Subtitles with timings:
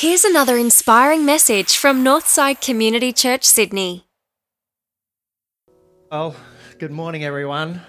[0.00, 4.06] Here's another inspiring message from Northside Community Church, Sydney.
[6.10, 6.34] Well,
[6.78, 7.82] good morning, everyone.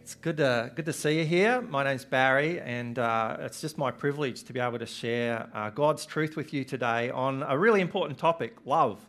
[0.00, 1.60] It's good to, good to see you here.
[1.60, 5.70] My name's Barry, and uh, it's just my privilege to be able to share uh,
[5.70, 9.00] God's truth with you today on a really important topic love.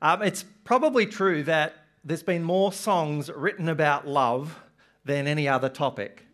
[0.00, 1.74] Um, it's probably true that
[2.04, 4.56] there's been more songs written about love
[5.04, 6.27] than any other topic.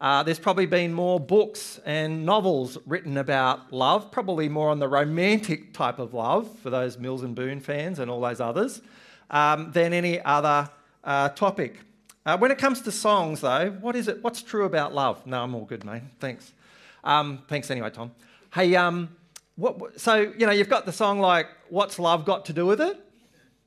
[0.00, 4.88] Uh, there's probably been more books and novels written about love, probably more on the
[4.88, 8.82] romantic type of love for those Mills and Boon fans and all those others,
[9.30, 10.68] um, than any other
[11.02, 11.80] uh, topic.
[12.26, 14.22] Uh, when it comes to songs, though, what is it?
[14.22, 15.26] What's true about love?
[15.26, 16.02] No, I'm all good, mate.
[16.18, 16.52] Thanks.
[17.04, 18.10] Um, thanks anyway, Tom.
[18.52, 19.16] Hey, um,
[19.54, 22.80] what, so you know you've got the song like "What's Love Got to Do with
[22.80, 23.00] It?"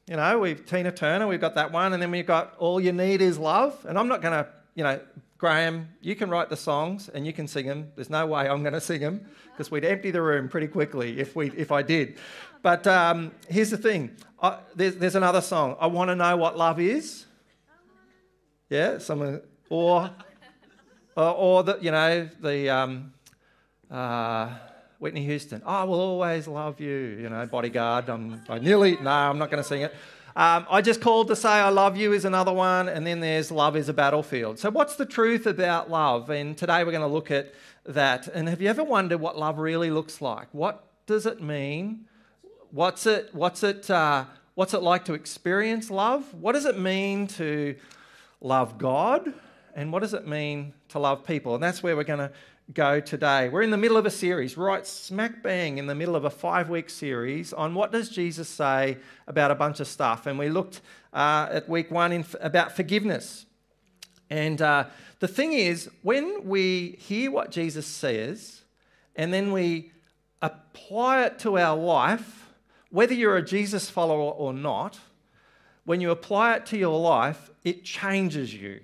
[0.07, 2.91] You know, we've Tina Turner, we've got that one, and then we've got "All You
[2.91, 4.99] Need Is Love." And I'm not going to, you know,
[5.37, 7.91] Graham, you can write the songs and you can sing them.
[7.95, 11.19] There's no way I'm going to sing them because we'd empty the room pretty quickly
[11.19, 12.17] if, we, if I did.
[12.61, 15.77] But um, here's the thing I, there's, there's another song.
[15.79, 17.25] I want to know what love is.
[18.69, 20.11] Yeah, someone, or,
[21.15, 23.13] or, or the, you know, the um,
[23.89, 24.49] uh,
[24.99, 25.61] Whitney Houston.
[25.65, 28.09] I will always love you, you know, bodyguard.
[28.09, 29.95] I'm, I nearly, no, I'm not going to sing it.
[30.35, 33.51] Um, I just called to say I love you is another one, and then there's
[33.51, 34.59] love is a battlefield.
[34.59, 36.29] So, what's the truth about love?
[36.29, 37.53] And today we're going to look at
[37.85, 38.27] that.
[38.27, 40.47] And have you ever wondered what love really looks like?
[40.51, 42.05] What does it mean?
[42.71, 43.33] What's it?
[43.33, 43.89] What's it?
[43.89, 46.33] Uh, what's it like to experience love?
[46.33, 47.75] What does it mean to
[48.41, 49.33] love God?
[49.75, 51.55] And what does it mean to love people?
[51.55, 52.31] And that's where we're going to
[52.73, 53.49] go today.
[53.49, 56.29] We're in the middle of a series, right smack bang in the middle of a
[56.29, 60.27] five week series on what does Jesus say about a bunch of stuff.
[60.27, 63.47] And we looked uh, at week one in, about forgiveness.
[64.29, 64.85] And uh,
[65.19, 68.61] the thing is, when we hear what Jesus says
[69.15, 69.91] and then we
[70.43, 72.49] apply it to our life,
[72.91, 74.99] whether you're a Jesus follower or not,
[75.85, 78.81] when you apply it to your life, it changes you.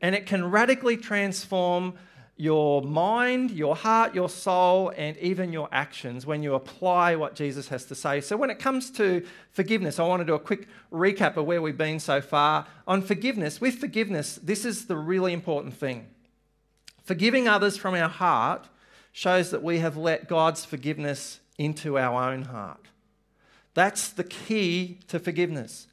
[0.00, 1.98] And it can radically transform
[2.40, 7.68] your mind, your heart, your soul, and even your actions when you apply what Jesus
[7.68, 8.22] has to say.
[8.22, 11.60] So, when it comes to forgiveness, I want to do a quick recap of where
[11.60, 12.66] we've been so far.
[12.88, 16.06] On forgiveness, with forgiveness, this is the really important thing.
[17.04, 18.68] Forgiving others from our heart
[19.12, 22.86] shows that we have let God's forgiveness into our own heart.
[23.74, 25.88] That's the key to forgiveness.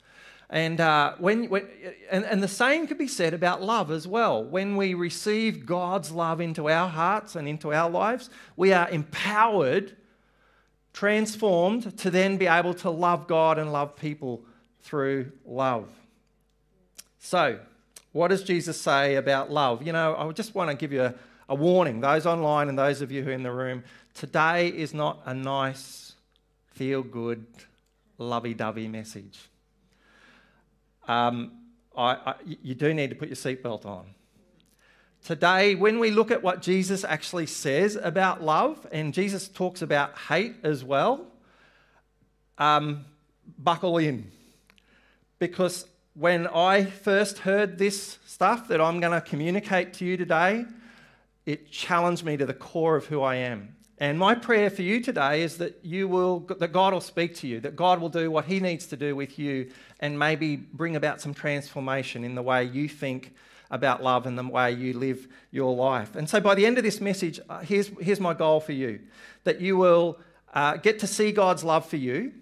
[0.50, 1.68] And, uh, when, when,
[2.09, 4.44] and, and the same could be said about love as well.
[4.44, 9.97] When we receive God's love into our hearts and into our lives, we are empowered,
[10.94, 14.41] transformed to then be able to love God and love people
[14.84, 15.90] through love.
[17.19, 17.59] So,
[18.13, 19.86] what does Jesus say about love?
[19.86, 21.16] You know, I just want to give you a,
[21.50, 23.84] a warning, those online and those of you who are in the room.
[24.13, 26.13] Today is not a nice,
[26.68, 27.46] feel good,
[28.18, 29.50] lovey dovey message
[31.07, 31.51] um,
[31.95, 34.06] I, I, you do need to put your seatbelt on.
[35.23, 40.18] Today, when we look at what Jesus actually says about love, and Jesus talks about
[40.18, 41.28] hate as well,
[42.57, 43.06] um,
[43.57, 44.31] buckle in.
[45.40, 50.66] Because when I first heard this stuff that I'm going to communicate to you today,
[51.45, 53.76] it challenged me to the core of who I am.
[54.00, 57.47] And my prayer for you today is that you will that God will speak to
[57.47, 60.96] you, that God will do what he needs to do with you and maybe bring
[60.96, 63.34] about some transformation in the way you think
[63.72, 66.16] about love and the way you live your life.
[66.16, 69.00] And so by the end of this message, uh, here's, here's my goal for you
[69.44, 70.19] that you will
[70.53, 72.34] uh, get to see God's love for you,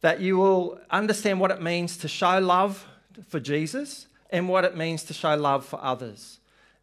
[0.00, 2.86] that you will understand what it means to show love
[3.28, 6.39] for Jesus and what it means to show love for others.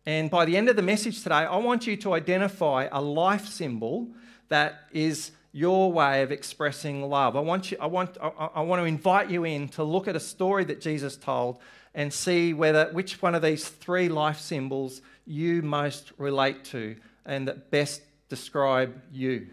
[0.07, 3.45] And by the end of the message today, I want you to identify a life
[3.45, 4.07] symbol
[4.47, 7.35] that is your way of expressing love.
[7.35, 10.16] I want, you, I, want, I, I want to invite you in to look at
[10.16, 11.57] a story that Jesus told
[11.94, 16.95] and see whether which one of these three life symbols you most relate to
[17.25, 19.47] and that best describe you.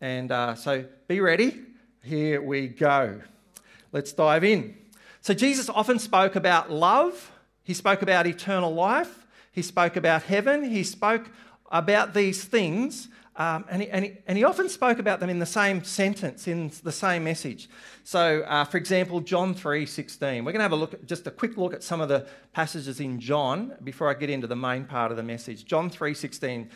[0.00, 1.60] And uh, so be ready.
[2.02, 3.20] Here we go.
[3.92, 4.78] Let's dive in.
[5.20, 7.32] So, Jesus often spoke about love,
[7.64, 9.23] he spoke about eternal life,
[9.54, 10.64] he spoke about heaven.
[10.64, 11.30] He spoke
[11.70, 13.08] about these things.
[13.36, 16.46] Um, and, he, and, he, and, he, often spoke about them in the same sentence,
[16.48, 17.68] in the same message.
[18.02, 20.20] So, uh, for example, John 3.16.
[20.20, 22.26] We're going to have a look at, just a quick look at some of the
[22.52, 25.64] passages in John before I get into the main part of the message.
[25.64, 26.68] John 3.16,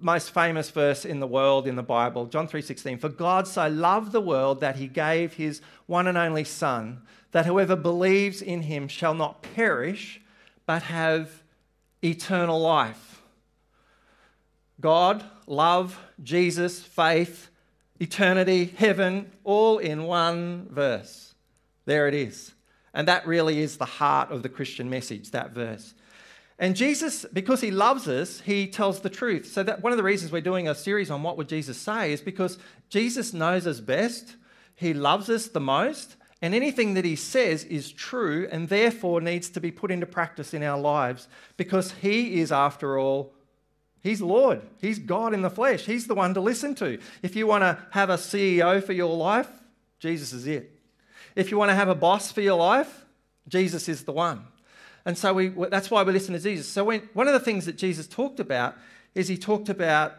[0.00, 2.26] most famous verse in the world in the Bible.
[2.26, 6.44] John 3.16, For God so loved the world that he gave his one and only
[6.44, 10.20] Son, that whoever believes in him shall not perish,
[10.64, 11.42] but have
[12.06, 13.22] eternal life.
[14.80, 17.48] God, love, Jesus, faith,
[17.98, 21.34] eternity, heaven, all in one verse.
[21.86, 22.52] There it is.
[22.92, 25.94] And that really is the heart of the Christian message, that verse.
[26.58, 29.46] And Jesus, because he loves us, he tells the truth.
[29.46, 32.12] So that one of the reasons we're doing a series on what would Jesus say
[32.12, 34.36] is because Jesus knows us best,
[34.74, 39.48] he loves us the most, and anything that he says is true and therefore needs
[39.50, 43.32] to be put into practice in our lives because he is, after all,
[44.06, 44.62] He's Lord.
[44.80, 45.84] He's God in the flesh.
[45.84, 46.96] He's the one to listen to.
[47.22, 49.48] If you want to have a CEO for your life,
[49.98, 50.78] Jesus is it.
[51.34, 53.04] If you want to have a boss for your life,
[53.48, 54.44] Jesus is the one.
[55.04, 56.68] And so we, that's why we listen to Jesus.
[56.68, 58.76] So when, one of the things that Jesus talked about
[59.16, 60.14] is he talked about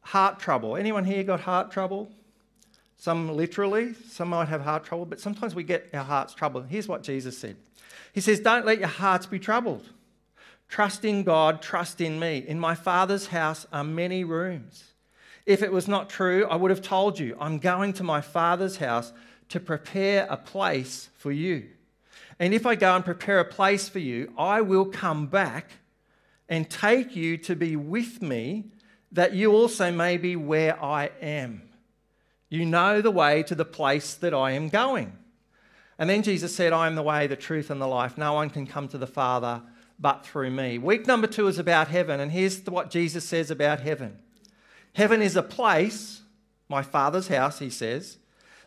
[0.00, 0.76] heart trouble.
[0.76, 2.10] Anyone here got heart trouble?
[3.00, 6.66] Some literally, some might have heart trouble, but sometimes we get our hearts troubled.
[6.68, 7.56] Here's what Jesus said
[8.12, 9.88] He says, Don't let your hearts be troubled.
[10.68, 12.44] Trust in God, trust in me.
[12.46, 14.84] In my Father's house are many rooms.
[15.46, 18.76] If it was not true, I would have told you, I'm going to my Father's
[18.76, 19.14] house
[19.48, 21.70] to prepare a place for you.
[22.38, 25.70] And if I go and prepare a place for you, I will come back
[26.50, 28.66] and take you to be with me,
[29.10, 31.62] that you also may be where I am.
[32.50, 35.16] You know the way to the place that I am going.
[35.98, 38.18] And then Jesus said, I am the way, the truth, and the life.
[38.18, 39.62] No one can come to the Father
[39.98, 40.78] but through me.
[40.78, 44.18] Week number two is about heaven, and here's what Jesus says about heaven
[44.94, 46.22] Heaven is a place,
[46.68, 48.16] my Father's house, he says,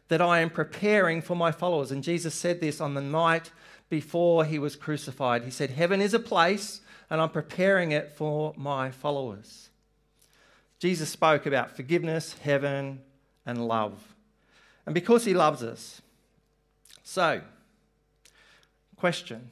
[0.07, 1.91] that I am preparing for my followers.
[1.91, 3.51] And Jesus said this on the night
[3.89, 5.43] before he was crucified.
[5.43, 9.69] He said, Heaven is a place, and I'm preparing it for my followers.
[10.79, 13.01] Jesus spoke about forgiveness, heaven,
[13.45, 14.15] and love.
[14.85, 16.01] And because he loves us.
[17.03, 17.41] So,
[18.95, 19.51] question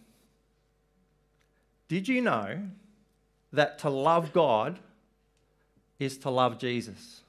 [1.88, 2.61] did you know
[3.51, 4.79] that to love God
[5.99, 7.21] is to love Jesus?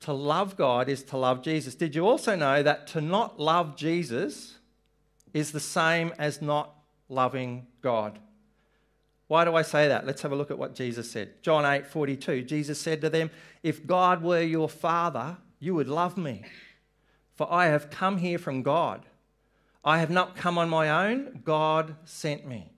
[0.00, 1.74] To love God is to love Jesus.
[1.74, 4.58] Did you also know that to not love Jesus
[5.32, 6.74] is the same as not
[7.08, 8.18] loving God?
[9.28, 10.06] Why do I say that?
[10.06, 11.42] Let's have a look at what Jesus said.
[11.42, 12.42] John 8 42.
[12.42, 13.30] Jesus said to them,
[13.62, 16.44] If God were your Father, you would love me,
[17.34, 19.04] for I have come here from God.
[19.84, 22.72] I have not come on my own, God sent me.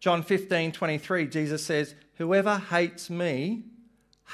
[0.00, 3.64] John 15, 23, Jesus says, Whoever hates me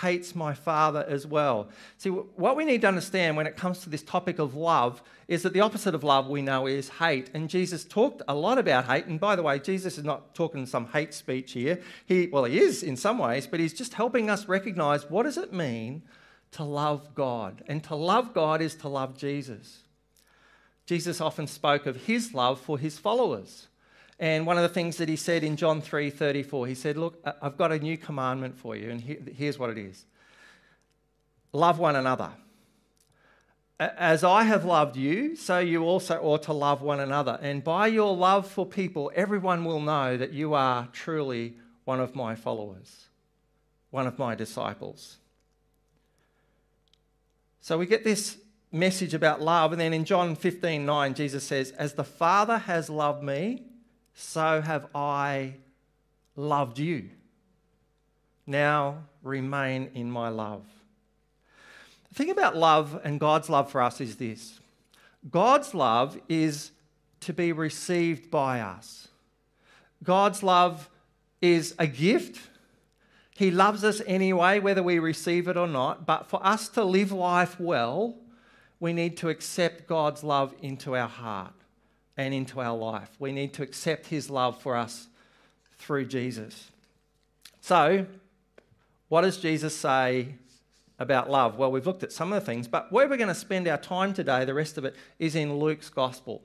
[0.03, 1.69] hates my Father as well.
[1.97, 5.43] See, what we need to understand when it comes to this topic of love is
[5.43, 7.31] that the opposite of love we know is hate.
[7.35, 9.07] And Jesus talked a lot about hate.
[9.07, 11.81] And by the way, Jesus is not talking some hate speech here.
[12.07, 15.39] He, well, he is in some ways, but he's just helping us recognize what does
[15.39, 16.03] it mean
[16.53, 17.63] to love God.
[17.67, 19.85] And to love God is to love Jesus.
[20.87, 23.69] Jesus often spoke of his love for his followers.
[24.21, 27.57] And one of the things that he said in John 3:34, he said, "Look, I've
[27.57, 30.05] got a new commandment for you, and here's what it is:
[31.53, 32.31] love one another.
[33.79, 37.39] As I have loved you, so you also ought to love one another.
[37.41, 41.57] And by your love for people, everyone will know that you are truly
[41.87, 43.09] one of my followers,
[43.89, 45.17] one of my disciples."
[47.63, 48.37] So we get this
[48.71, 53.23] message about love, and then in John 15:9, Jesus says, "As the Father has loved
[53.23, 53.65] me."
[54.21, 55.55] So have I
[56.37, 57.09] loved you.
[58.47, 60.65] Now remain in my love.
[62.09, 64.61] The thing about love and God's love for us is this
[65.31, 66.73] God's love is
[67.21, 69.09] to be received by us.
[70.03, 70.89] God's love
[71.41, 72.49] is a gift.
[73.37, 76.05] He loves us anyway, whether we receive it or not.
[76.05, 78.17] But for us to live life well,
[78.81, 81.55] we need to accept God's love into our heart
[82.21, 83.11] and into our life.
[83.19, 85.09] We need to accept His love for us
[85.79, 86.71] through Jesus.
[87.61, 88.07] So,
[89.09, 90.35] what does Jesus say
[90.99, 91.57] about love?
[91.57, 93.79] Well, we've looked at some of the things, but where we're going to spend our
[93.79, 96.43] time today, the rest of it, is in Luke's Gospel.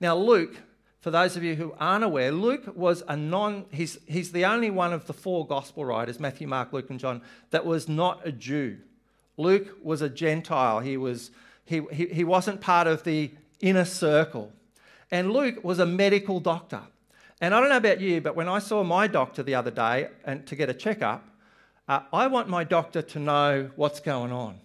[0.00, 0.56] Now, Luke,
[1.00, 4.70] for those of you who aren't aware, Luke was a non, he's, he's the only
[4.70, 8.32] one of the four Gospel writers, Matthew, Mark, Luke, and John, that was not a
[8.32, 8.78] Jew.
[9.36, 10.80] Luke was a Gentile.
[10.80, 11.30] He, was,
[11.64, 13.30] he, he, he wasn't part of the
[13.60, 14.52] inner circle.
[15.10, 16.82] And Luke was a medical doctor.
[17.40, 20.08] And I don't know about you, but when I saw my doctor the other day
[20.24, 21.22] and to get a checkup,
[21.88, 24.58] uh, I want my doctor to know what's going on.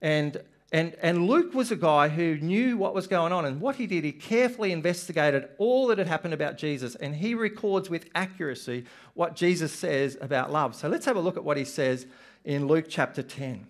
[0.00, 0.42] And,
[0.72, 3.44] and, and Luke was a guy who knew what was going on.
[3.44, 6.94] And what he did, he carefully investigated all that had happened about Jesus.
[6.96, 10.74] And he records with accuracy what Jesus says about love.
[10.74, 12.06] So let's have a look at what he says
[12.44, 13.66] in Luke chapter 10.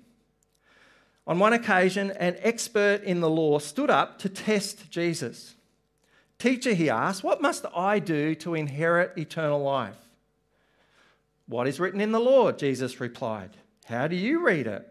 [1.27, 5.55] On one occasion, an expert in the law stood up to test Jesus.
[6.45, 9.97] Teacher, he asked, what must I do to inherit eternal life?
[11.47, 12.53] What is written in the law?
[12.53, 13.57] Jesus replied.
[13.87, 14.87] How do you read it?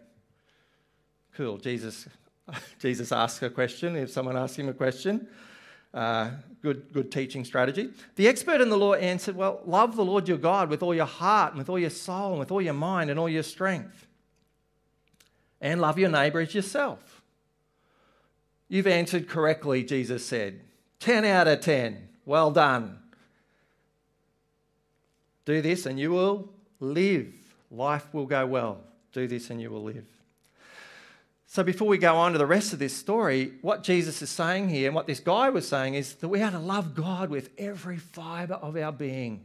[1.36, 1.58] Cool.
[1.58, 2.08] Jesus,
[2.80, 5.28] Jesus asks a question if someone asks him a question.
[5.94, 6.30] Uh,
[6.60, 7.90] good, good teaching strategy.
[8.16, 11.06] The expert in the law answered, Well, love the Lord your God with all your
[11.06, 14.08] heart, and with all your soul, and with all your mind, and all your strength.
[15.60, 17.22] And love your neighbour as yourself.
[18.68, 20.60] You've answered correctly, Jesus said.
[21.04, 22.08] 10 out of 10.
[22.24, 22.98] Well done.
[25.44, 26.48] Do this and you will
[26.80, 27.30] live.
[27.70, 28.80] Life will go well.
[29.12, 30.06] Do this and you will live.
[31.46, 34.70] So, before we go on to the rest of this story, what Jesus is saying
[34.70, 37.50] here and what this guy was saying is that we are to love God with
[37.58, 39.44] every fibre of our being.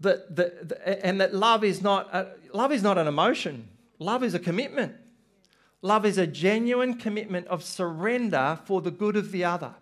[0.00, 3.66] That, that, and that love is, not a, love is not an emotion,
[3.98, 4.94] love is a commitment.
[5.80, 9.74] Love is a genuine commitment of surrender for the good of the other.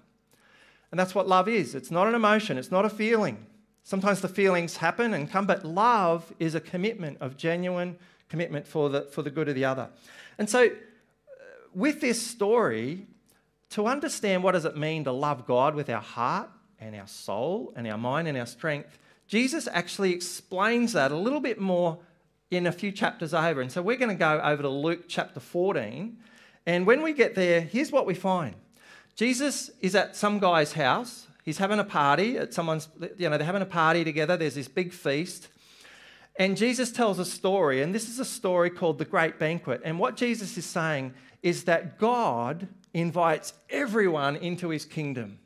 [0.90, 3.46] And that's what love is it's not an emotion, it's not a feeling.
[3.82, 7.96] Sometimes the feelings happen and come, but love is a commitment of genuine
[8.28, 9.88] commitment for the, for the good of the other.
[10.38, 10.70] And so, uh,
[11.72, 13.06] with this story,
[13.70, 16.50] to understand what does it mean to love God with our heart
[16.80, 21.40] and our soul and our mind and our strength, Jesus actually explains that a little
[21.40, 21.98] bit more
[22.50, 23.60] in a few chapters over.
[23.60, 26.16] And so we're going to go over to Luke chapter 14.
[26.66, 28.54] And when we get there, here's what we find
[29.16, 33.46] Jesus is at some guy's house He's having a party at someone's, you know, they're
[33.46, 34.36] having a party together.
[34.36, 35.46] There's this big feast.
[36.40, 39.80] And Jesus tells a story, and this is a story called the Great Banquet.
[39.84, 45.38] And what Jesus is saying is that God invites everyone into his kingdom.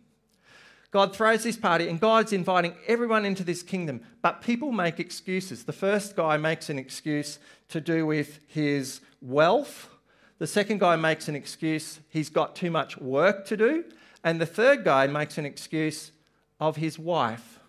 [0.91, 4.01] God throws this party, and God's inviting everyone into this kingdom.
[4.23, 5.65] But people make excuses.
[5.65, 9.91] The first guy makes an excuse to do with his wealth.
[10.41, 13.85] The second guy makes an excuse he's got too much work to do.
[14.25, 16.13] And the third guy makes an excuse
[16.59, 17.61] of his wife.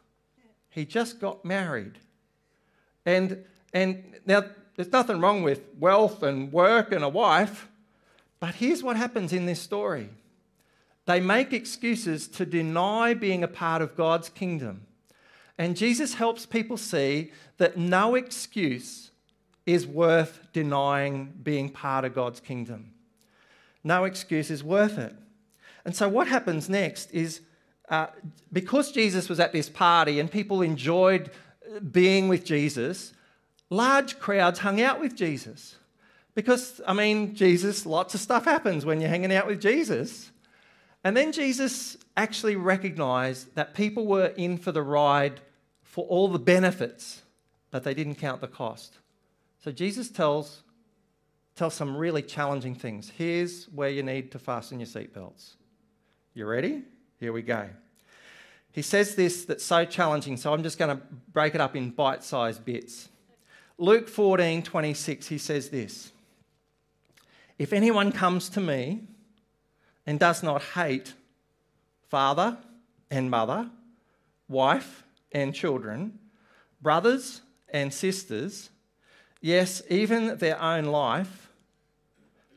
[0.70, 2.00] He just got married.
[3.06, 7.68] And, and now, there's nothing wrong with wealth and work and a wife,
[8.40, 10.10] but here's what happens in this story
[11.06, 14.86] they make excuses to deny being a part of God's kingdom.
[15.58, 19.11] And Jesus helps people see that no excuse
[19.74, 22.94] is worth denying being part of God's kingdom.
[23.84, 25.16] No excuse is worth it.
[25.86, 27.42] And so, what happens next is
[27.90, 28.08] uh,
[28.54, 31.32] because Jesus was at this party and people enjoyed
[31.92, 33.14] being with Jesus,
[33.70, 35.76] large crowds hung out with Jesus.
[36.34, 40.32] Because, I mean, Jesus, lots of stuff happens when you're hanging out with Jesus.
[41.04, 45.42] And then Jesus actually recognized that people were in for the ride
[45.84, 47.24] for all the benefits,
[47.70, 48.98] but they didn't count the cost.
[49.64, 50.64] So Jesus tells,
[51.56, 53.12] tells some really challenging things.
[53.16, 55.54] Here's where you need to fasten your seatbelts.
[56.34, 56.84] You ready?
[57.20, 57.70] Here we go.
[58.72, 61.92] He says this that's so challenging, so I'm just going to break it up in
[61.92, 63.10] bite sized bits.
[63.78, 66.12] Luke 14 26, he says this
[67.60, 69.02] If anyone comes to me
[70.08, 71.14] and does not hate
[72.10, 72.58] father
[73.12, 73.70] and mother,
[74.48, 76.18] wife and children,
[76.82, 78.70] brothers and sisters,
[79.42, 81.50] yes, even their own life,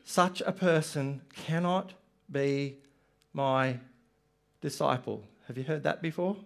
[0.03, 1.93] such a person cannot
[2.31, 2.77] be
[3.33, 3.79] my
[4.61, 5.23] disciple.
[5.47, 6.37] Have you heard that before?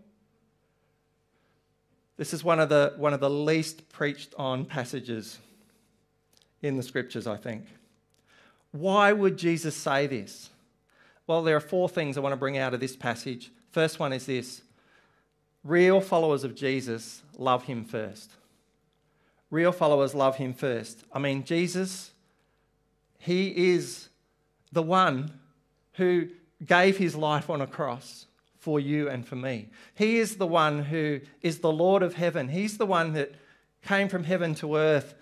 [2.18, 5.38] This is one of the, one of the least preached on passages
[6.62, 7.66] in the scriptures, I think.
[8.72, 10.50] Why would Jesus say this?
[11.28, 13.52] Well, there are four things I want to bring out of this passage.
[13.72, 14.62] First one is this
[15.64, 18.32] real followers of Jesus love him first.
[19.52, 21.04] Real followers love him first.
[21.12, 22.12] I mean, Jesus,
[23.18, 24.10] he is
[24.72, 25.40] the one
[25.94, 26.30] who
[26.66, 28.28] gave his life on a cross
[28.58, 29.70] for you and for me.
[29.96, 32.50] He is the one who is the Lord of heaven.
[32.50, 33.34] He's the one that
[33.82, 35.16] came from heaven to earth,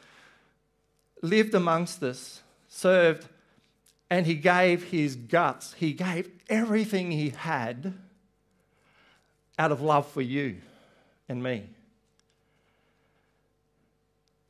[1.21, 3.27] lived amongst us, served,
[4.09, 5.73] and he gave his guts.
[5.73, 7.93] He gave everything he had
[9.59, 10.57] out of love for you
[11.29, 11.69] and me.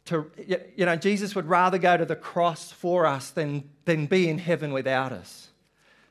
[0.07, 0.31] To,
[0.75, 4.37] you know, Jesus would rather go to the cross for us than, than be in
[4.37, 5.49] heaven without us.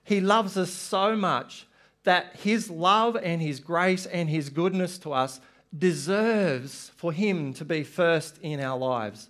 [0.04, 1.66] He loves us so much
[2.04, 5.40] that His love and His grace and His goodness to us
[5.76, 9.28] deserves for Him to be first in our lives,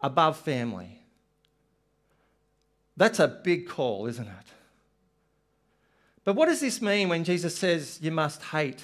[0.00, 1.00] above family.
[2.96, 4.46] That's a big call, isn't it?
[6.24, 8.82] But what does this mean when Jesus says you must hate?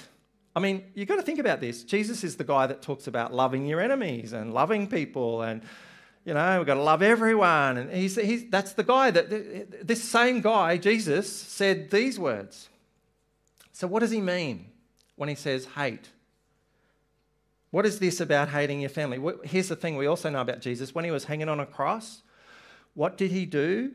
[0.55, 1.83] I mean, you've got to think about this.
[1.83, 5.61] Jesus is the guy that talks about loving your enemies and loving people and
[6.23, 7.77] you know, we've got to love everyone.
[7.77, 12.69] And he's, he's, that's the guy that, this same guy, Jesus, said these words.
[13.71, 14.67] So, what does he mean
[15.15, 16.09] when he says hate?
[17.71, 19.19] What is this about hating your family?
[19.43, 20.93] Here's the thing we also know about Jesus.
[20.93, 22.21] When he was hanging on a cross,
[22.93, 23.93] what did he do?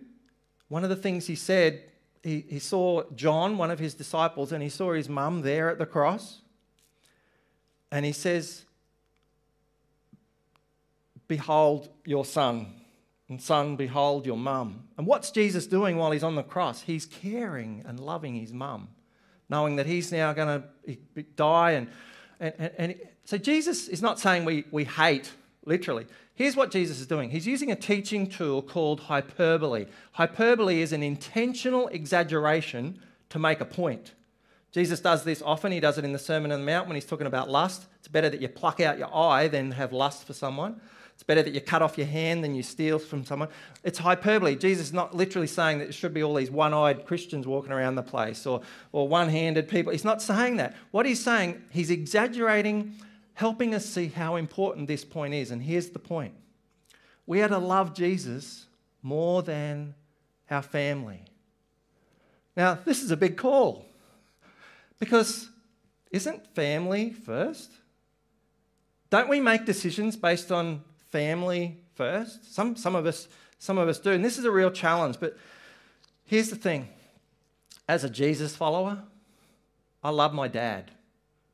[0.69, 1.83] One of the things he said,
[2.23, 5.79] he, he saw John, one of his disciples, and he saw his mum there at
[5.79, 6.41] the cross.
[7.91, 8.65] And he says,
[11.29, 12.73] Behold your son,
[13.29, 14.85] and son, behold your mum.
[14.97, 16.83] And what's Jesus doing while he's on the cross?
[16.83, 18.89] He's caring and loving his mum,
[19.49, 21.89] knowing that he's now going to die and
[22.41, 25.33] and, and, and so Jesus is not saying we, we hate,
[25.65, 26.07] literally.
[26.35, 29.87] Here's what Jesus is doing He's using a teaching tool called hyperbole.
[30.13, 33.01] Hyperbole is an intentional exaggeration
[33.31, 34.13] to make a point.
[34.73, 35.73] Jesus does this often.
[35.73, 37.87] He does it in the Sermon on the Mount when he's talking about lust.
[37.99, 40.81] It's better that you pluck out your eye than have lust for someone.
[41.17, 43.49] It's better that you cut off your hand than you steal from someone.
[43.83, 44.55] It's hyperbole.
[44.55, 47.73] Jesus is not literally saying that there should be all these one eyed Christians walking
[47.73, 48.61] around the place or,
[48.93, 49.93] or one handed people.
[49.93, 50.77] He's not saying that.
[50.91, 52.97] What he's saying, he's exaggerating,
[53.33, 55.51] helping us see how important this point is.
[55.51, 56.35] And here's the point
[57.25, 58.67] we are to love Jesus
[59.03, 59.95] more than
[60.51, 61.23] our family.
[62.59, 63.87] Now, this is a big call
[64.99, 65.51] because
[66.11, 67.71] isn't family first?
[69.11, 72.55] Don't we make decisions based on family first.
[72.55, 74.13] Some, some, of us, some of us do.
[74.13, 75.17] And this is a real challenge.
[75.19, 75.37] But
[76.25, 76.89] here's the thing
[77.89, 79.03] as a Jesus follower,
[80.03, 80.91] I love my dad.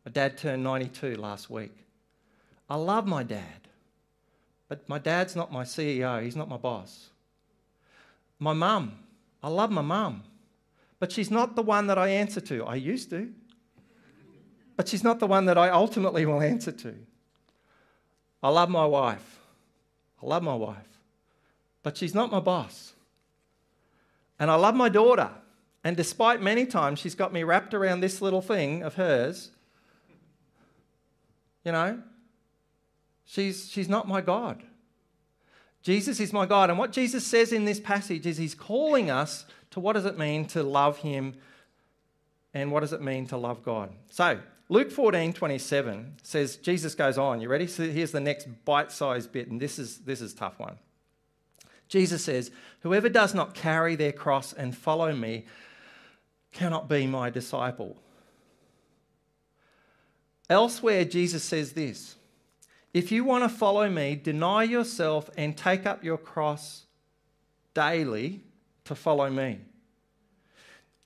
[0.05, 1.73] My dad turned 92 last week.
[2.69, 3.69] I love my dad.
[4.69, 7.11] But my dad's not my CEO, he's not my boss.
[8.39, 8.99] My mum,
[9.43, 10.25] I love my mum.
[11.03, 12.65] But she's not the one that I answer to.
[12.65, 13.29] I used to.
[14.77, 16.95] But she's not the one that I ultimately will answer to.
[18.41, 19.41] I love my wife.
[20.23, 21.01] I love my wife,
[21.83, 22.93] but she's not my boss.
[24.39, 25.31] And I love my daughter.
[25.83, 29.51] And despite many times she's got me wrapped around this little thing of hers,
[31.65, 32.01] you know,
[33.25, 34.63] she's, she's not my God.
[35.83, 36.71] Jesus is my God.
[36.71, 40.16] And what Jesus says in this passage is he's calling us to what does it
[40.18, 41.35] mean to love him
[42.55, 43.90] and what does it mean to love God.
[44.11, 47.40] So, Luke 14, 27 says, Jesus goes on.
[47.40, 47.66] You ready?
[47.66, 50.79] So here's the next bite sized bit, and this is, this is tough one.
[51.88, 55.47] Jesus says, Whoever does not carry their cross and follow me
[56.53, 57.97] cannot be my disciple.
[60.49, 62.16] Elsewhere, Jesus says this
[62.92, 66.85] If you want to follow me, deny yourself and take up your cross
[67.74, 68.40] daily
[68.85, 69.61] to follow me.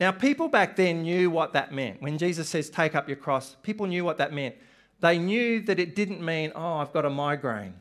[0.01, 2.03] Now, people back then knew what that meant.
[2.03, 4.57] When Jesus says, take up your cross, people knew what that meant.
[5.01, 7.75] They knew that it didn't mean, oh, I've got a migraine.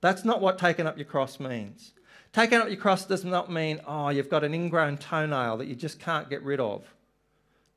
[0.00, 1.92] That's not what taking up your cross means.
[2.32, 5.74] Taking up your cross does not mean, oh, you've got an ingrown toenail that you
[5.74, 6.84] just can't get rid of.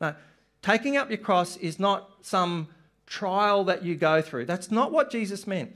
[0.02, 0.16] No,
[0.62, 2.68] taking up your cross is not some
[3.10, 4.46] trial that you go through.
[4.46, 5.76] That's not what Jesus meant.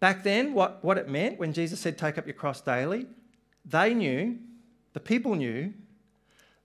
[0.00, 3.06] Back then, what, what it meant when Jesus said, take up your cross daily,
[3.64, 4.38] they knew,
[4.94, 5.74] the people knew,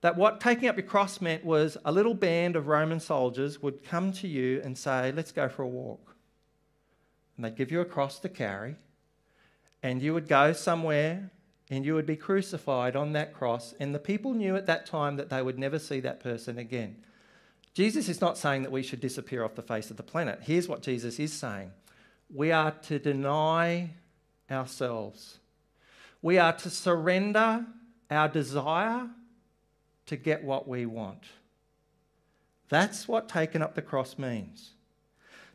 [0.00, 3.84] that what taking up your cross meant was a little band of Roman soldiers would
[3.84, 6.14] come to you and say, Let's go for a walk.
[7.36, 8.76] And they'd give you a cross to carry,
[9.82, 11.30] and you would go somewhere
[11.68, 13.74] and you would be crucified on that cross.
[13.80, 16.96] And the people knew at that time that they would never see that person again.
[17.76, 20.38] Jesus is not saying that we should disappear off the face of the planet.
[20.40, 21.72] Here's what Jesus is saying
[22.34, 23.90] we are to deny
[24.50, 25.40] ourselves,
[26.22, 27.66] we are to surrender
[28.10, 29.10] our desire
[30.06, 31.24] to get what we want.
[32.70, 34.70] That's what taking up the cross means.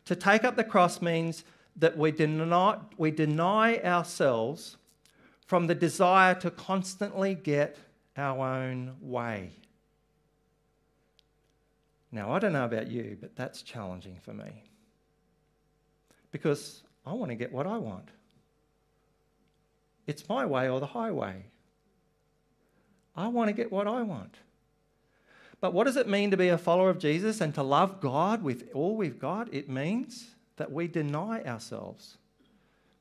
[0.05, 1.43] To take up the cross means
[1.75, 4.77] that we deny, we deny ourselves
[5.47, 7.77] from the desire to constantly get
[8.15, 9.53] our own way.
[12.11, 14.63] Now, I don't know about you, but that's challenging for me.
[16.31, 18.09] Because I want to get what I want.
[20.07, 21.45] It's my way or the highway.
[23.15, 24.35] I want to get what I want.
[25.59, 28.41] But what does it mean to be a follower of Jesus and to love God
[28.43, 29.53] with all we've got?
[29.53, 32.17] It means that we deny ourselves.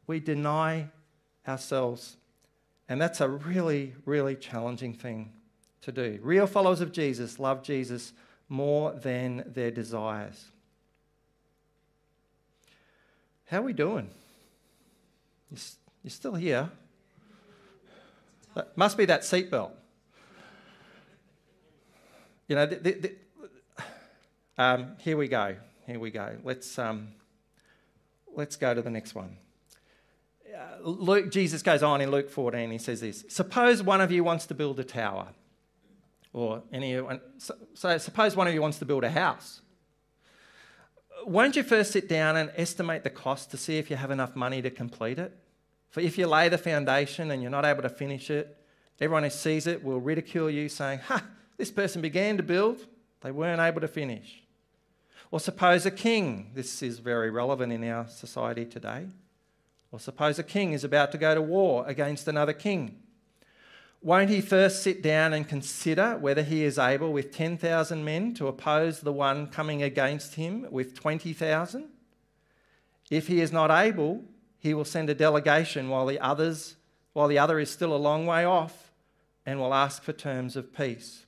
[0.06, 0.88] We deny
[1.48, 2.16] ourselves.
[2.88, 5.32] And that's a really, really challenging thing
[5.82, 6.18] to do.
[6.22, 8.12] Real followers of Jesus love Jesus
[8.50, 10.44] more than their desires.
[13.46, 14.10] How are we doing?
[15.50, 16.68] You're still here.
[18.76, 19.70] Must be that seatbelt.
[22.48, 23.14] You know, the, the, the,
[24.58, 25.54] um, here we go.
[25.86, 26.36] Here we go.
[26.42, 27.08] Let's, um,
[28.34, 29.36] let's go to the next one.
[30.52, 34.24] Uh, Luke, Jesus goes on in Luke 14, he says this Suppose one of you
[34.24, 35.28] wants to build a tower,
[36.32, 37.00] or any,
[37.38, 39.62] so, so suppose one of you wants to build a house.
[41.26, 44.36] won't you first sit down and estimate the cost to see if you have enough
[44.36, 45.36] money to complete it?
[45.90, 48.56] For if you lay the foundation and you're not able to finish it,
[49.00, 51.22] everyone who sees it will ridicule you, saying, Ha,
[51.56, 52.86] this person began to build,
[53.22, 54.42] they weren't able to finish.
[55.32, 59.06] Or suppose a king, this is very relevant in our society today.
[59.92, 62.99] Or suppose a king is about to go to war against another king.
[64.02, 68.48] Won't he first sit down and consider whether he is able with 10,000 men to
[68.48, 71.88] oppose the one coming against him with 20,000?
[73.10, 74.24] If he is not able,
[74.58, 76.76] he will send a delegation while the others
[77.12, 78.92] while the other is still a long way off
[79.44, 81.26] and will ask for terms of peace.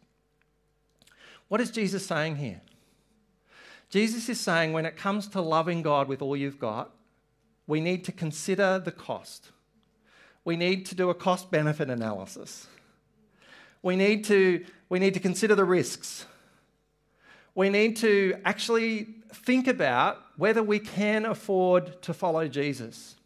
[1.48, 2.61] What is Jesus saying here?
[3.90, 6.90] Jesus is saying when it comes to loving God with all you've got,
[7.66, 9.50] we need to consider the cost.
[10.44, 12.66] We need to do a cost benefit analysis.
[13.83, 16.26] We need to, we need to consider the risks.
[17.55, 23.16] We need to actually think about whether we can afford to follow Jesus.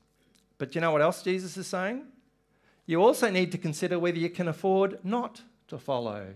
[0.59, 2.05] But you know what else Jesus is saying?
[2.87, 6.27] You also need to consider whether you can afford not to follow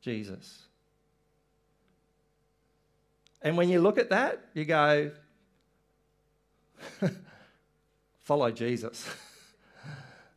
[0.00, 0.62] Jesus.
[3.42, 5.10] And when you look at that, you go,
[8.22, 9.08] follow Jesus.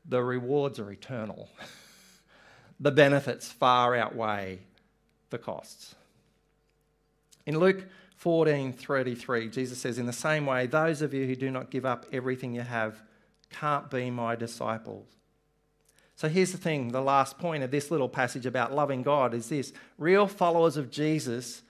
[0.09, 1.49] the rewards are eternal.
[2.79, 4.59] the benefits far outweigh
[5.29, 5.95] the costs.
[7.45, 7.85] In Luke
[8.21, 12.05] 14:33, Jesus says, "In the same way, those of you who do not give up
[12.11, 13.01] everything you have
[13.49, 15.07] can't be my disciples.
[16.15, 19.49] So here's the thing the last point of this little passage about loving God is
[19.49, 21.63] this real followers of Jesus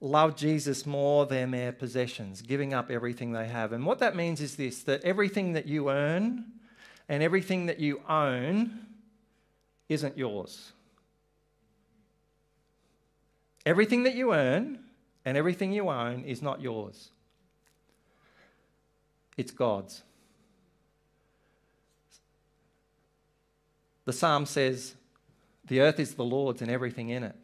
[0.00, 3.72] love Jesus more than their possessions, giving up everything they have.
[3.72, 6.44] And what that means is this that everything that you earn
[7.08, 8.86] and everything that you own
[9.88, 10.72] isn't yours.
[13.66, 14.78] Everything that you earn
[15.24, 17.10] and everything you own is not yours,
[19.36, 20.02] it's God's.
[24.04, 24.94] The psalm says,
[25.66, 27.34] The earth is the Lord's and everything in it.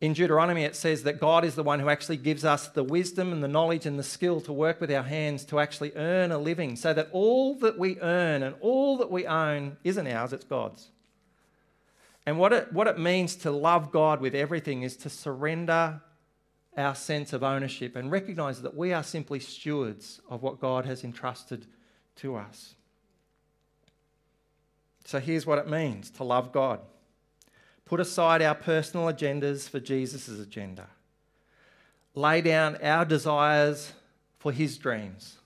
[0.00, 3.32] In Deuteronomy, it says that God is the one who actually gives us the wisdom
[3.32, 6.38] and the knowledge and the skill to work with our hands to actually earn a
[6.38, 10.44] living, so that all that we earn and all that we own isn't ours, it's
[10.44, 10.90] God's.
[12.26, 16.00] And what it, what it means to love God with everything is to surrender
[16.76, 21.02] our sense of ownership and recognize that we are simply stewards of what God has
[21.02, 21.66] entrusted
[22.16, 22.76] to us.
[25.04, 26.80] So here's what it means to love God
[27.88, 30.88] put aside our personal agendas for Jesus' agenda,
[32.14, 33.92] lay down our desires
[34.38, 35.38] for his dreams,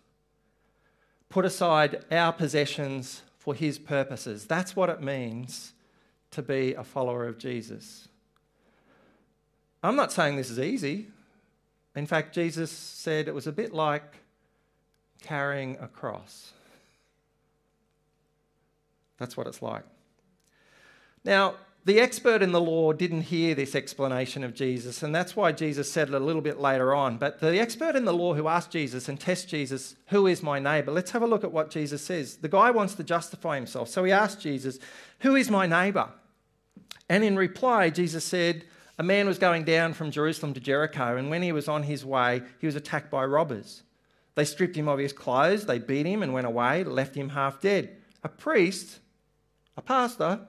[1.29, 4.45] put aside our possessions for his purposes.
[4.45, 5.73] That's what it means
[6.33, 8.09] to be a follower of Jesus.
[9.81, 11.07] I'm not saying this is easy.
[11.95, 14.17] In fact, Jesus said it was a bit like
[15.23, 16.53] carrying a cross.
[19.19, 19.85] That's what it's like.
[21.25, 25.51] Now, the expert in the law didn't hear this explanation of Jesus, and that's why
[25.53, 27.19] Jesus said it a little bit later on.
[27.19, 30.59] But the expert in the law who asked Jesus and test Jesus, Who is my
[30.59, 30.93] neighbour?
[30.93, 32.37] Let's have a look at what Jesus says.
[32.37, 34.79] The guy wants to justify himself, so he asked Jesus,
[35.21, 36.09] Who is my neighbour?
[37.09, 38.65] And in reply, Jesus said,
[38.99, 42.05] A man was going down from Jerusalem to Jericho, and when he was on his
[42.05, 43.83] way, he was attacked by robbers.
[44.35, 47.61] They stripped him of his clothes, they beat him, and went away, left him half
[47.61, 47.97] dead.
[48.23, 49.01] A priest
[49.77, 50.41] a pastor,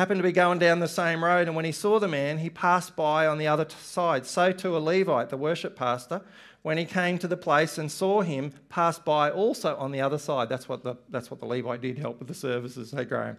[0.00, 2.48] happened to be going down the same road, and when he saw the man, he
[2.48, 4.24] passed by on the other side.
[4.24, 6.22] So too a Levite, the worship pastor,
[6.62, 10.16] when he came to the place and saw him, passed by also on the other
[10.16, 10.48] side.
[10.48, 13.36] That's what the, that's what the Levite did help with the services, hey Graham.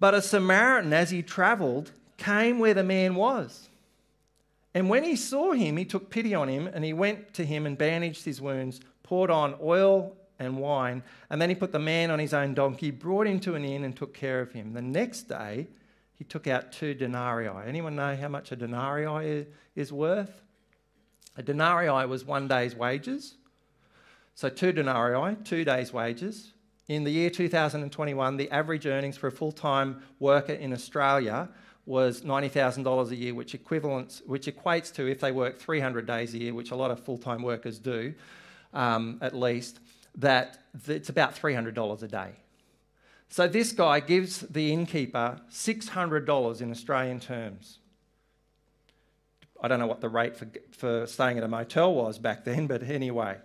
[0.00, 3.68] But a Samaritan, as he travelled, came where the man was.
[4.72, 7.66] And when he saw him, he took pity on him, and he went to him
[7.66, 11.02] and bandaged his wounds, poured on oil and wine.
[11.30, 13.84] And then he put the man on his own donkey, brought him to an inn,
[13.84, 14.72] and took care of him.
[14.72, 15.66] The next day,
[16.14, 17.48] he took out two denarii.
[17.66, 20.42] Anyone know how much a denarii is worth?
[21.36, 23.36] A denarii was one day's wages.
[24.34, 26.52] So, two denarii, two days' wages.
[26.88, 31.48] In the year 2021, the average earnings for a full time worker in Australia
[31.86, 36.38] was $90,000 a year, which, equivalents, which equates to if they work 300 days a
[36.38, 38.14] year, which a lot of full time workers do
[38.74, 39.80] um, at least,
[40.18, 42.32] that it's about $300 a day.
[43.30, 47.78] So this guy gives the innkeeper $600 in Australian terms.
[49.60, 52.66] I don't know what the rate for, for staying at a motel was back then,
[52.66, 53.36] but anyway.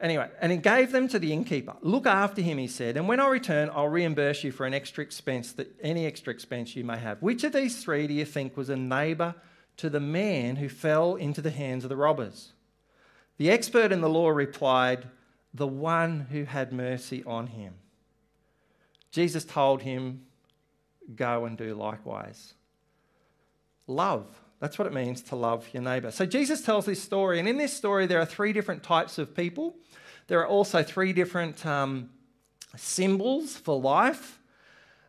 [0.00, 1.74] Anyway, and he gave them to the innkeeper.
[1.80, 5.04] Look after him, he said, and when I return, I'll reimburse you for an extra
[5.04, 7.22] expense that any extra expense you may have.
[7.22, 9.36] Which of these three do you think was a neighbour
[9.76, 12.52] to the man who fell into the hands of the robbers?
[13.38, 15.06] The expert in the law replied,
[15.54, 17.74] The one who had mercy on him.
[19.10, 20.22] Jesus told him,
[21.14, 22.54] Go and do likewise.
[23.86, 24.26] Love.
[24.60, 26.12] That's what it means to love your neighbour.
[26.12, 29.34] So Jesus tells this story, and in this story, there are three different types of
[29.34, 29.74] people.
[30.28, 32.10] There are also three different um,
[32.76, 34.38] symbols for life,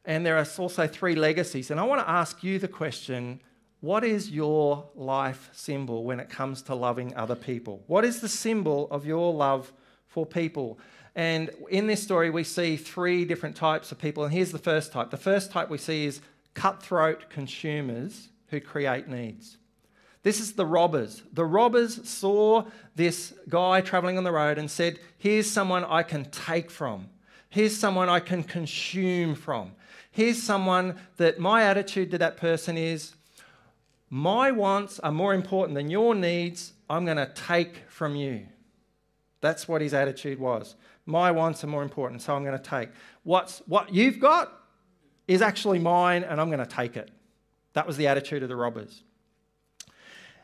[0.05, 1.69] and there are also three legacies.
[1.69, 3.39] And I want to ask you the question
[3.79, 7.83] what is your life symbol when it comes to loving other people?
[7.87, 9.73] What is the symbol of your love
[10.13, 10.79] for people?
[11.15, 14.23] And in this story, we see three different types of people.
[14.23, 16.21] And here's the first type the first type we see is
[16.53, 19.57] cutthroat consumers who create needs.
[20.21, 21.21] This is the robbers.
[21.33, 26.25] The robbers saw this guy traveling on the road and said, Here's someone I can
[26.25, 27.09] take from.
[27.49, 29.73] Here's someone I can consume from.
[30.11, 33.13] Here's someone that my attitude to that person is,
[34.09, 36.73] my wants are more important than your needs.
[36.89, 38.45] I'm going to take from you.
[39.43, 40.75] That's what his attitude was.
[41.05, 42.87] My wants are more important, so I'm going to take.
[43.23, 44.53] What's, what you've got
[45.27, 47.11] is actually mine, and I'm going to take it.
[47.73, 49.03] That was the attitude of the robbers.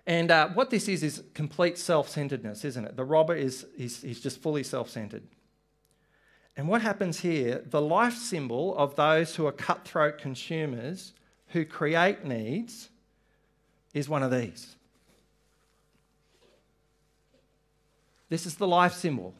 [0.05, 2.97] And uh, what this is, is complete self centeredness, isn't it?
[2.97, 5.23] The robber is he's, he's just fully self centered.
[6.57, 11.13] And what happens here, the life symbol of those who are cutthroat consumers
[11.47, 12.89] who create needs
[13.93, 14.75] is one of these.
[18.29, 19.33] This is the life symbol.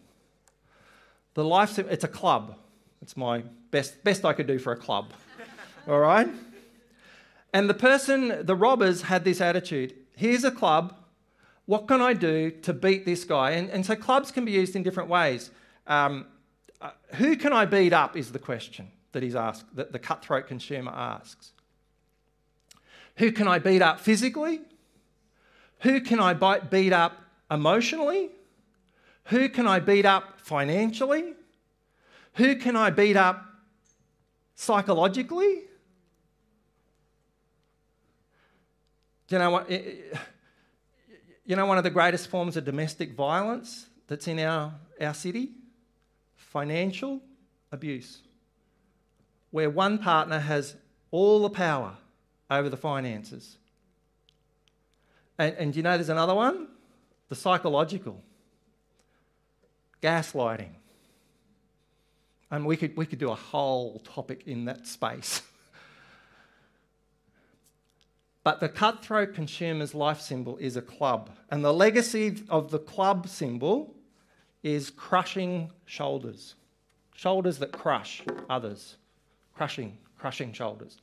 [1.36, 2.56] The life symbol, it's a club.
[3.02, 5.13] It's my best, best I could do for a club.
[5.88, 6.28] All right?
[7.54, 10.95] And the person, the robbers, had this attitude here's a club.
[11.65, 13.52] What can I do to beat this guy?
[13.52, 15.49] And, and so clubs can be used in different ways.
[15.88, 16.25] Um,
[16.82, 20.47] uh, who can I beat up is the question that he's asked, that the cutthroat
[20.47, 21.54] consumer asks.
[23.15, 24.62] Who can I beat up physically?
[25.82, 28.30] Who can I beat up emotionally?
[29.30, 31.34] Who can I beat up financially?
[32.34, 33.46] Who can I beat up
[34.56, 35.62] psychologically?
[39.28, 39.70] Do you know what?
[39.70, 45.52] You know one of the greatest forms of domestic violence that's in our, our city?
[46.36, 47.22] Financial
[47.72, 48.22] abuse.
[49.52, 50.76] Where one partner has
[51.12, 51.96] all the power
[52.50, 53.58] over the finances.
[55.38, 56.68] And, and you know there's another one?
[57.30, 58.24] The psychological.
[60.01, 60.71] Gaslighting.
[62.51, 65.43] And we could, we could do a whole topic in that space.
[68.43, 71.29] but the cutthroat consumer's life symbol is a club.
[71.51, 73.93] And the legacy of the club symbol
[74.63, 76.55] is crushing shoulders.
[77.15, 78.95] Shoulders that crush others.
[79.55, 80.97] Crushing, crushing shoulders.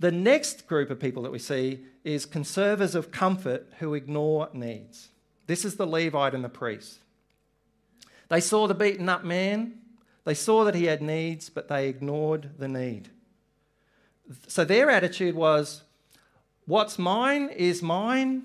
[0.00, 5.10] The next group of people that we see is conservers of comfort who ignore needs.
[5.46, 6.98] This is the Levite and the priest.
[8.28, 9.74] They saw the beaten up man,
[10.24, 13.10] they saw that he had needs, but they ignored the need.
[14.48, 15.82] So their attitude was
[16.66, 18.42] what's mine is mine,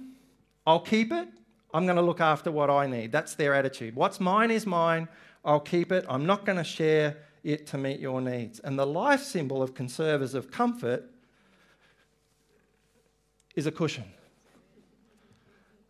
[0.67, 1.27] I'll keep it,
[1.73, 3.11] I'm going to look after what I need.
[3.11, 3.95] That's their attitude.
[3.95, 5.07] What's mine is mine,
[5.45, 8.59] I'll keep it, I'm not going to share it to meet your needs.
[8.59, 11.09] And the life symbol of conservers of comfort
[13.55, 14.05] is a cushion.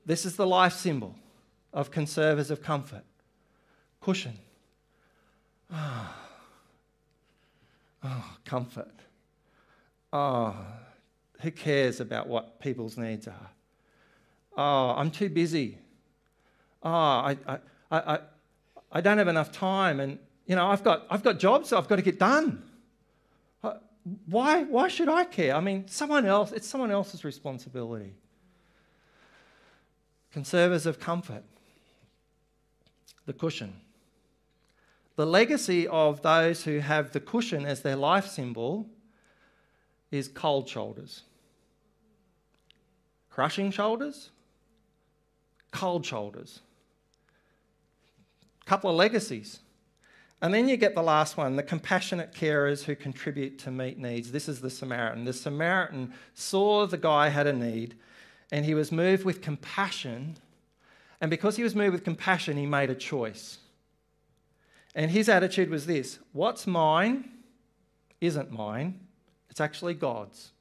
[0.05, 1.15] This is the life symbol
[1.73, 3.03] of conservers of comfort.
[4.01, 4.37] Cushion.
[5.71, 6.15] Oh,
[8.03, 8.93] oh comfort.
[10.11, 10.55] Oh,
[11.41, 13.49] who cares about what people's needs are?
[14.57, 15.77] Oh, I'm too busy.
[16.81, 17.59] Oh, I, I,
[17.91, 18.19] I,
[18.91, 19.99] I don't have enough time.
[19.99, 22.63] And, you know, I've got, I've got jobs I've got to get done
[24.25, 25.55] why, why should I care?
[25.55, 28.13] I mean, someone else, it's someone else's responsibility.
[30.31, 31.43] Conservers of comfort,
[33.25, 33.73] the cushion.
[35.19, 38.87] The legacy of those who have the cushion as their life symbol
[40.11, 41.23] is cold shoulders.
[43.29, 44.29] Crushing shoulders,
[45.73, 46.61] cold shoulders.
[48.61, 49.59] A couple of legacies.
[50.41, 54.31] And then you get the last one the compassionate carers who contribute to meet needs.
[54.31, 55.25] This is the Samaritan.
[55.25, 57.95] The Samaritan saw the guy had a need
[58.53, 60.37] and he was moved with compassion.
[61.19, 63.57] And because he was moved with compassion, he made a choice.
[64.95, 67.29] And his attitude was this what's mine
[68.21, 68.99] isn't mine,
[69.49, 70.51] it's actually God's.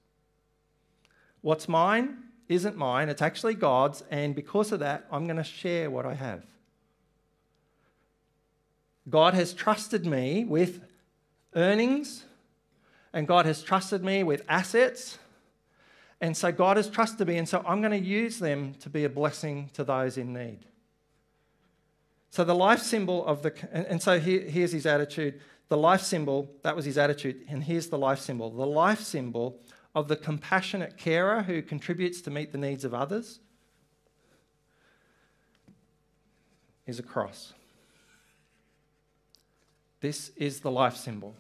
[1.40, 4.02] What's mine isn't mine, it's actually God's.
[4.10, 6.44] And because of that, I'm going to share what I have.
[9.08, 10.80] God has trusted me with
[11.54, 12.24] earnings,
[13.12, 15.18] and God has trusted me with assets,
[16.20, 19.04] And so God has trusted me, and so I'm going to use them to be
[19.04, 20.58] a blessing to those in need.
[22.30, 25.40] So the life symbol of the, and, and so here, here's his attitude.
[25.68, 28.50] The life symbol, that was his attitude, and here's the life symbol.
[28.50, 29.58] The life symbol
[29.94, 33.40] of the compassionate carer who contributes to meet the needs of others
[36.86, 37.52] is a cross.
[40.00, 41.34] This is the life symbol.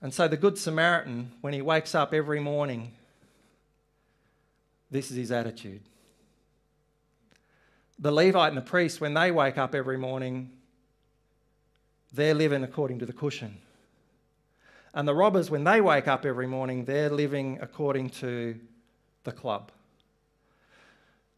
[0.00, 2.92] And so the Good Samaritan, when he wakes up every morning,
[4.90, 5.82] this is his attitude.
[7.98, 10.50] The Levite and the priest, when they wake up every morning,
[12.12, 13.58] they're living according to the cushion.
[14.94, 18.58] And the robbers, when they wake up every morning, they're living according to
[19.24, 19.70] the club.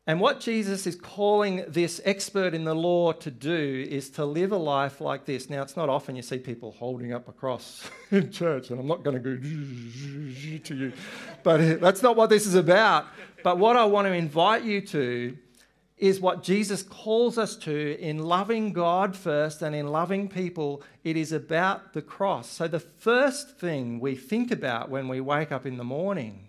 [0.07, 4.51] And what Jesus is calling this expert in the law to do is to live
[4.51, 5.51] a life like this.
[5.51, 8.87] Now, it's not often you see people holding up a cross in church, and I'm
[8.87, 9.37] not going to go
[10.65, 10.93] to you,
[11.43, 13.07] but that's not what this is about.
[13.45, 15.37] But what I want to invite you to
[16.01, 20.83] is what Jesus calls us to in loving God first and in loving people.
[21.05, 22.49] It is about the cross.
[22.49, 26.49] So, the first thing we think about when we wake up in the morning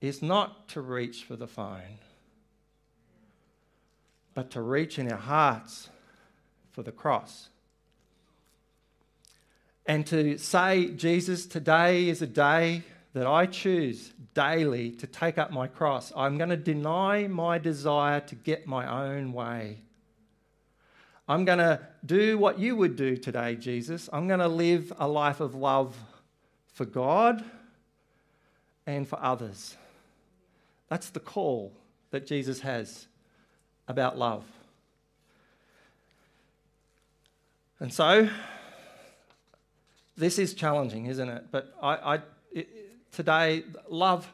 [0.00, 1.98] is not to reach for the phone,
[4.34, 5.90] but to reach in our hearts
[6.70, 7.48] for the cross.
[9.84, 15.50] And to say, Jesus, today is a day that I choose daily to take up
[15.50, 16.12] my cross.
[16.16, 19.78] I'm going to deny my desire to get my own way.
[21.28, 24.08] I'm going to do what you would do today, Jesus.
[24.12, 25.96] I'm going to live a life of love
[26.72, 27.44] for God
[28.86, 29.76] and for others.
[30.88, 31.72] That's the call
[32.10, 33.06] that Jesus has
[33.86, 34.44] about love.
[37.78, 38.28] And so,
[40.16, 41.44] this is challenging, isn't it?
[41.50, 42.18] But I, I
[42.52, 44.32] it, today, love,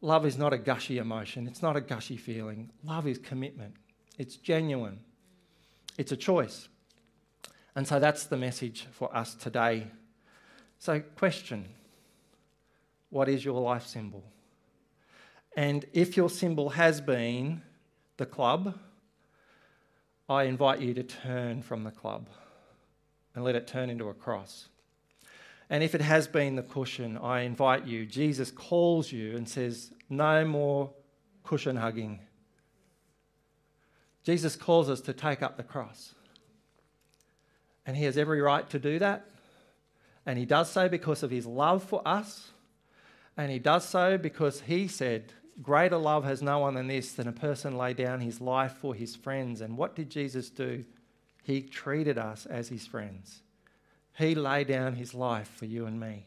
[0.00, 1.46] love is not a gushy emotion.
[1.46, 2.70] It's not a gushy feeling.
[2.84, 3.74] Love is commitment.
[4.18, 5.00] It's genuine.
[5.98, 6.68] It's a choice.
[7.74, 9.86] And so that's the message for us today.
[10.78, 11.66] So, question
[13.10, 14.24] What is your life symbol?
[15.56, 17.62] And if your symbol has been
[18.18, 18.78] the club,
[20.28, 22.28] I invite you to turn from the club
[23.34, 24.68] and let it turn into a cross.
[25.68, 28.06] And if it has been the cushion, I invite you.
[28.06, 30.92] Jesus calls you and says, No more
[31.42, 32.20] cushion hugging.
[34.22, 36.14] Jesus calls us to take up the cross.
[37.84, 39.26] And he has every right to do that.
[40.24, 42.50] And he does so because of his love for us.
[43.36, 47.28] And he does so because he said, Greater love has no one than this, than
[47.28, 49.60] a person lay down his life for his friends.
[49.60, 50.84] And what did Jesus do?
[51.42, 53.42] He treated us as his friends.
[54.16, 56.26] He laid down his life for you and me.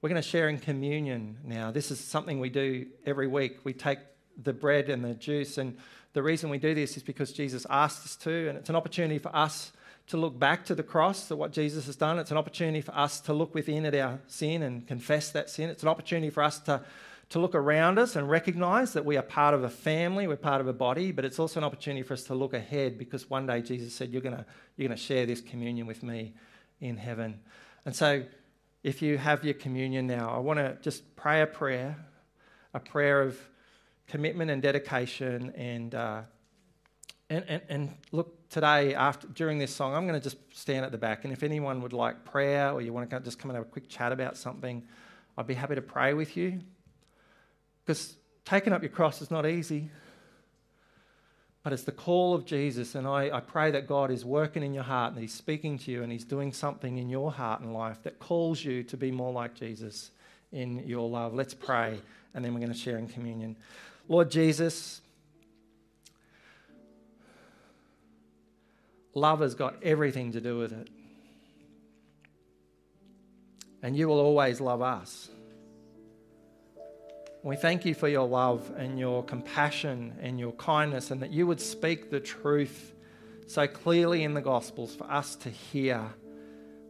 [0.00, 1.70] We're going to share in communion now.
[1.70, 3.58] This is something we do every week.
[3.64, 3.98] We take
[4.42, 5.76] the bread and the juice, and
[6.14, 9.18] the reason we do this is because Jesus asked us to, and it's an opportunity
[9.18, 9.72] for us
[10.06, 12.18] to look back to the cross, at what Jesus has done.
[12.18, 15.68] It's an opportunity for us to look within at our sin and confess that sin.
[15.68, 16.82] It's an opportunity for us to
[17.30, 20.60] to look around us and recognize that we are part of a family, we're part
[20.60, 23.46] of a body, but it's also an opportunity for us to look ahead because one
[23.46, 24.44] day Jesus said, You're going to
[24.76, 26.34] you're going to share this communion with me
[26.80, 27.40] in heaven.
[27.84, 28.24] And so,
[28.82, 31.96] if you have your communion now, I want to just pray a prayer,
[32.72, 33.38] a prayer of
[34.08, 35.52] commitment and dedication.
[35.54, 36.22] And, uh,
[37.28, 40.92] and, and, and look, today, after, during this song, I'm going to just stand at
[40.92, 41.24] the back.
[41.24, 43.70] And if anyone would like prayer or you want to just come and have a
[43.70, 44.82] quick chat about something,
[45.36, 46.60] I'd be happy to pray with you.
[47.84, 49.90] Because taking up your cross is not easy,
[51.62, 52.94] but it's the call of Jesus.
[52.94, 55.90] And I, I pray that God is working in your heart and He's speaking to
[55.90, 59.10] you and He's doing something in your heart and life that calls you to be
[59.10, 60.10] more like Jesus
[60.52, 61.34] in your love.
[61.34, 61.98] Let's pray,
[62.34, 63.56] and then we're going to share in communion.
[64.08, 65.00] Lord Jesus,
[69.14, 70.88] love has got everything to do with it.
[73.82, 75.30] And you will always love us.
[77.42, 81.46] We thank you for your love and your compassion and your kindness, and that you
[81.46, 82.92] would speak the truth
[83.46, 86.12] so clearly in the Gospels for us to hear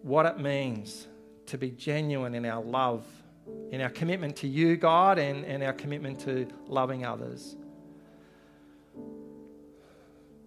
[0.03, 1.07] what it means
[1.47, 3.07] to be genuine in our love,
[3.71, 7.55] in our commitment to you, God, and, and our commitment to loving others.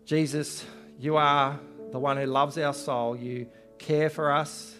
[0.04, 0.66] Jesus,
[0.99, 1.58] you are
[1.93, 3.16] the one who loves our soul.
[3.16, 3.47] You
[3.80, 4.76] care for us,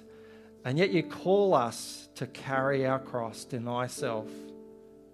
[0.66, 4.28] and yet you call us to carry our cross, deny self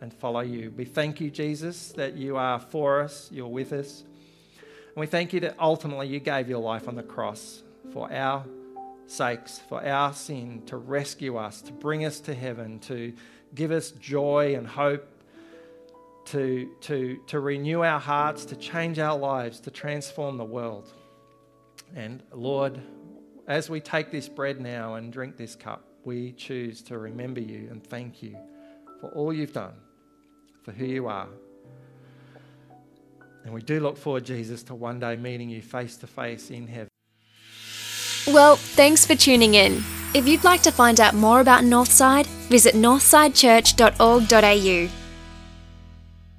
[0.02, 0.74] and follow you.
[0.76, 4.04] We thank you, Jesus, that you are for us, you're with us.
[4.88, 8.46] And we thank you that ultimately you gave your life on the cross for our
[9.08, 13.14] sakes, for our sin, to rescue us, to bring us to heaven, to
[13.56, 15.08] give us joy and hope,
[16.26, 20.92] to, to, to renew our hearts, to change our lives, to transform the world.
[21.96, 22.80] And Lord,
[23.48, 27.68] as we take this bread now and drink this cup, we choose to remember you
[27.72, 28.38] and thank you
[29.02, 29.74] for all you've done,
[30.70, 31.28] for who you are.
[33.44, 36.68] And we do look forward, Jesus, to one day meeting you face to face in
[36.68, 36.90] heaven.
[38.28, 39.84] Well, thanks for tuning in.
[40.14, 44.99] If you'd like to find out more about Northside, visit northsidechurch.org.au.